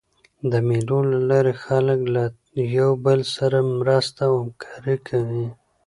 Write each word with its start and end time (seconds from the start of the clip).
د 0.51 0.53
مېلو 0.67 0.99
له 1.11 1.19
لاري 1.29 1.53
خلک 1.65 1.99
له 2.15 2.23
یو 2.77 2.91
بل 3.05 3.19
سره 3.35 3.57
مرسته 3.79 4.21
او 4.29 4.33
همکاري 4.41 4.97
کوي. 5.07 5.47